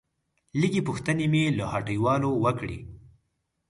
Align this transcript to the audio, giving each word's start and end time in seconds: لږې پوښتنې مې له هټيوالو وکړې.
لږې 0.59 0.81
پوښتنې 0.87 1.25
مې 1.33 1.43
له 1.57 1.65
هټيوالو 1.73 2.29
وکړې. 2.43 2.77